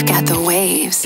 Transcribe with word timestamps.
You've 0.00 0.08
got 0.08 0.24
the 0.24 0.40
waves. 0.40 1.04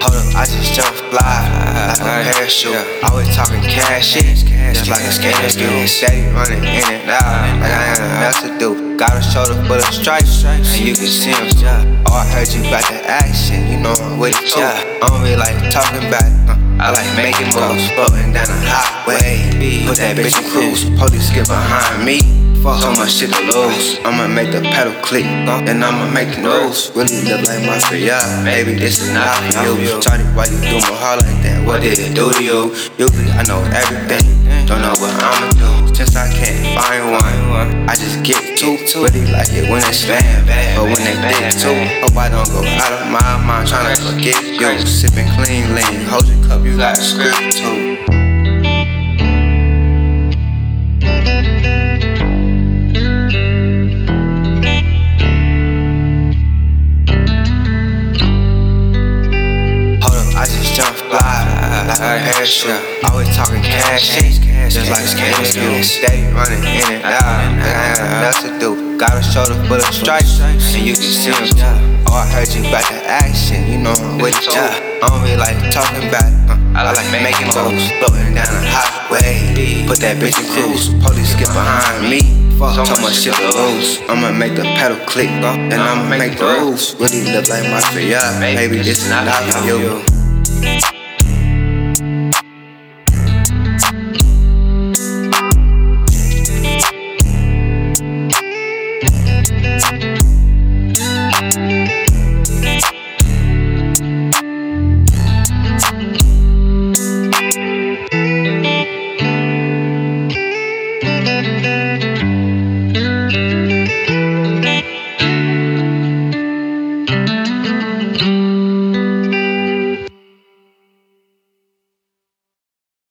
Hold 0.00 0.14
up, 0.14 0.36
I 0.36 0.44
just 0.46 0.72
jump 0.72 0.94
fly 1.10 1.57
a 2.00 2.22
parachute. 2.22 2.74
Always 3.10 3.34
talking 3.34 3.62
cash 3.62 4.14
shit, 4.14 4.24
just 4.74 4.90
like 4.90 5.02
a 5.02 5.12
scam 5.12 5.34
do. 5.56 5.86
Steady 5.86 6.28
running 6.34 6.62
in 6.62 6.84
and 6.86 7.10
out, 7.10 7.22
like 7.60 7.72
I 7.72 7.90
ain't 7.90 8.00
enough 8.00 8.38
to 8.42 8.50
do. 8.58 8.96
Got 8.96 9.16
a 9.16 9.22
shoulder 9.22 9.54
full 9.66 9.78
of 9.78 9.94
stripes, 9.94 10.44
and 10.44 10.64
you 10.78 10.94
can 10.94 11.06
see 11.06 11.32
them. 11.32 12.02
Oh, 12.06 12.14
I 12.14 12.26
heard 12.26 12.48
you 12.48 12.62
got 12.70 12.82
the 12.88 12.98
action, 13.06 13.66
you 13.68 13.78
know 13.80 13.94
I'm 14.00 14.18
with 14.18 14.34
it 14.34 14.48
too. 14.48 14.60
Oh. 14.60 14.98
I 15.02 15.08
don't 15.08 15.22
really 15.22 15.36
like 15.36 15.56
talking 15.70 16.06
about 16.06 16.26
it. 16.26 16.34
huh. 16.46 16.56
I 16.80 16.90
like 16.90 17.10
making 17.16 17.50
moves, 17.54 17.90
floating 17.94 18.32
down 18.32 18.46
the 18.46 18.58
highway. 18.62 19.86
Put 19.86 19.98
that 19.98 20.16
bitch 20.16 20.38
in 20.38 20.50
cruise, 20.50 20.84
police 20.98 21.30
get 21.30 21.48
behind 21.48 22.04
me. 22.04 22.47
Fuck 22.68 23.08
shit 23.08 23.32
to 23.32 23.40
lose. 23.48 23.96
I'ma 24.04 24.28
make 24.28 24.52
the 24.52 24.60
pedal 24.60 24.92
click, 25.00 25.24
and 25.24 25.82
I'ma 25.82 26.12
make 26.12 26.36
the 26.36 26.44
news. 26.44 26.92
Really 26.92 27.24
look 27.24 27.48
like 27.48 27.64
my 27.64 27.80
yeah, 27.96 28.20
baby, 28.44 28.74
this 28.74 29.00
is 29.00 29.08
not 29.14 29.40
for 29.56 29.80
you. 29.80 29.96
Charlie, 30.04 30.28
why 30.36 30.44
you 30.52 30.60
do 30.60 30.76
my 30.84 30.92
heart 31.00 31.24
like 31.24 31.40
that? 31.48 31.64
What 31.64 31.80
did 31.80 31.98
it 31.98 32.12
do 32.12 32.28
to 32.28 32.44
you? 32.44 32.68
Usually 33.00 33.32
I 33.32 33.42
know 33.48 33.64
everything, 33.72 34.44
don't 34.68 34.84
know 34.84 34.92
what 35.00 35.16
I'ma 35.16 35.48
do. 35.56 35.94
Since 35.96 36.14
I 36.14 36.28
can't 36.28 36.60
find 36.76 37.08
one, 37.48 37.88
I 37.88 37.96
just 37.96 38.20
get 38.22 38.36
two. 38.58 38.76
Really 39.00 39.24
like 39.32 39.48
it 39.56 39.64
when 39.72 39.80
it's 39.88 40.04
bad, 40.04 40.44
but 40.76 40.84
when 40.92 41.00
they 41.00 41.16
thick 41.24 41.56
too. 41.56 41.72
Hope 42.04 42.20
I 42.20 42.28
don't 42.28 42.52
go 42.52 42.60
out 42.60 42.92
of 42.92 43.08
my 43.08 43.48
mind 43.48 43.68
trying 43.68 43.96
to 43.96 44.02
forget 44.12 44.36
you. 44.44 44.84
Sipping 44.84 45.24
clean 45.40 45.72
lean, 45.72 46.04
hold 46.04 46.28
your 46.28 46.36
cup, 46.44 46.60
you 46.64 46.76
got 46.76 46.98
a 46.98 47.00
script 47.00 47.56
too. 47.56 48.17
Fly 61.08 61.48
like 61.88 62.00
a. 62.00 63.08
Always 63.10 63.34
talking 63.36 63.62
cash 63.62 64.18
just 64.68 64.90
like 64.90 65.04
a 65.04 65.08
scam 65.08 65.32
do. 65.54 65.82
Steady 65.82 66.28
running 66.32 66.60
in 66.60 67.00
and 67.00 67.04
out, 67.04 67.24
like 67.56 67.72
I 67.72 67.88
ain't 67.88 68.04
enough 68.20 68.38
to 68.44 68.50
do. 68.60 68.98
Got 68.98 69.16
a 69.16 69.22
shoulder 69.22 69.56
full 69.66 69.80
of 69.80 69.94
stripes, 69.94 70.40
and 70.40 70.84
you 70.84 70.94
can 70.94 71.08
see 71.08 71.32
them. 71.56 72.04
Oh, 72.08 72.14
I 72.14 72.26
heard 72.28 72.48
you 72.52 72.62
got 72.62 72.84
the 72.88 73.00
action, 73.06 73.64
you 73.70 73.78
know 73.78 73.92
I'm 73.92 74.18
with 74.18 74.36
it 74.36 74.44
too. 74.44 74.58
I 74.58 75.08
don't 75.08 75.22
really 75.22 75.36
like 75.36 75.56
talking 75.72 76.08
about 76.08 76.26
it. 76.26 76.36
huh. 76.48 76.58
I 76.76 76.92
like 76.92 77.08
making 77.10 77.48
moves, 77.56 77.88
floating 77.98 78.34
down 78.34 78.50
the 78.52 78.64
highway. 78.68 79.86
Put 79.86 79.98
that 80.00 80.16
bitch 80.20 80.36
in 80.36 80.46
cruise, 80.52 80.92
police 81.02 81.34
get 81.34 81.48
behind 81.48 82.10
me. 82.10 82.20
Fuck 82.58 82.86
so 82.86 83.00
much 83.00 83.22
shit 83.22 83.34
to 83.34 83.48
lose. 83.54 84.00
I'ma 84.08 84.32
make 84.32 84.56
the 84.56 84.62
pedal 84.62 84.98
click, 85.06 85.30
uh, 85.30 85.54
and 85.54 85.74
I'ma 85.74 86.08
make 86.08 86.38
the 86.38 86.44
rules. 86.44 86.94
Really 86.96 87.24
look 87.32 87.48
like 87.48 87.62
my 87.70 87.80
yeah, 88.00 88.38
baby, 88.40 88.78
this 88.78 89.04
is 89.04 89.10
not 89.10 89.26
for 89.52 89.64
you. 89.64 90.97